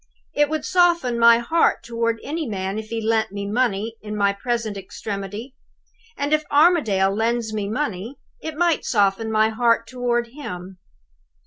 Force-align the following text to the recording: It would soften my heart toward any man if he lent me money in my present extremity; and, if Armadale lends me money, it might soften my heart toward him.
It 0.33 0.49
would 0.49 0.65
soften 0.65 1.19
my 1.19 1.37
heart 1.37 1.83
toward 1.83 2.19
any 2.23 2.47
man 2.47 2.79
if 2.79 2.87
he 2.89 2.99
lent 2.99 3.31
me 3.31 3.45
money 3.45 3.97
in 4.01 4.15
my 4.17 4.33
present 4.33 4.75
extremity; 4.75 5.53
and, 6.17 6.33
if 6.33 6.43
Armadale 6.49 7.13
lends 7.13 7.53
me 7.53 7.69
money, 7.69 8.15
it 8.41 8.57
might 8.57 8.83
soften 8.83 9.31
my 9.31 9.49
heart 9.49 9.85
toward 9.85 10.29
him. 10.29 10.79